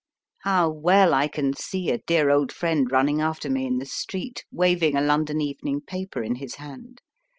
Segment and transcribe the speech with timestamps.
[0.39, 4.43] How well I can see a dear old friend running after me in the street,
[4.51, 7.01] waving a London evening paper in his hand